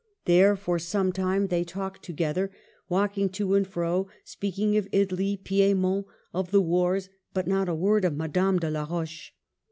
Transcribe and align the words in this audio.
There 0.25 0.55
for 0.55 0.79
some 0.79 1.11
time 1.11 1.49
they 1.49 1.63
talked 1.63 2.01
together, 2.01 2.49
walking 2.89 3.29
to 3.33 3.53
and 3.53 3.67
fro, 3.67 4.07
speak 4.23 4.57
ing 4.57 4.75
of 4.75 4.87
Italy, 4.91 5.37
Piedmont, 5.37 6.07
of 6.33 6.49
the 6.49 6.59
wars, 6.59 7.09
but 7.35 7.45
not 7.45 7.69
a 7.69 7.75
word 7.75 8.03
of 8.03 8.15
Madame 8.15 8.57
de 8.57 8.71
la 8.71 8.85
Roche. 8.85 9.31